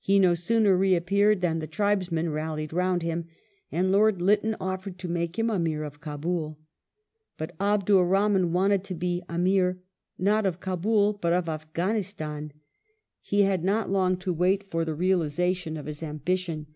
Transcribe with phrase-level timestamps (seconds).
[0.00, 3.26] He no sooner reappeared than the tribes men rallied round him,
[3.70, 6.58] and Lord Lytton offered to make him A Arair of Kabul.
[7.36, 9.78] But Abdur Rahman wanted to be Amir,
[10.16, 12.54] not of Kabul but of Afghanistan.
[13.20, 13.82] He had not
[14.20, 16.66] to wait long for the realization of his ambition.